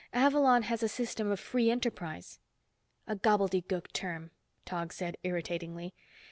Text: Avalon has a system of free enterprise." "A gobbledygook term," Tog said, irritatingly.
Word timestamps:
Avalon 0.13 0.63
has 0.63 0.81
a 0.81 0.87
system 0.87 1.29
of 1.29 1.39
free 1.39 1.69
enterprise." 1.69 2.39
"A 3.05 3.15
gobbledygook 3.15 3.93
term," 3.93 4.31
Tog 4.65 4.91
said, 4.91 5.15
irritatingly. 5.23 5.93